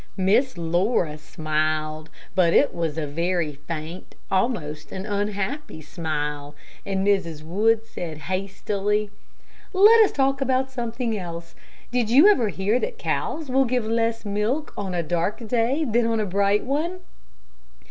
Miss 0.17 0.57
Laura 0.57 1.15
smiled, 1.19 2.09
but 2.33 2.53
it 2.55 2.73
was 2.73 2.97
a 2.97 3.05
very 3.05 3.53
faint, 3.53 4.15
almost 4.31 4.91
an 4.91 5.05
unhappy 5.05 5.79
smile, 5.79 6.55
and 6.87 7.05
Mrs. 7.05 7.43
Wood 7.43 7.85
said 7.85 8.17
hastily, 8.17 9.11
"Let 9.73 10.01
us 10.03 10.11
talk 10.11 10.41
about 10.41 10.71
something 10.71 11.15
else. 11.15 11.53
Did 11.91 12.09
you 12.09 12.27
ever 12.31 12.49
hear 12.49 12.79
that 12.79 12.97
cows 12.97 13.47
will 13.47 13.65
give 13.65 13.85
less 13.85 14.25
milk 14.25 14.73
on 14.75 14.95
a 14.95 15.03
dark 15.03 15.47
day 15.47 15.85
than 15.87 16.07
on 16.07 16.19
a 16.19 16.25
bright 16.25 16.63
one?" 16.63 17.01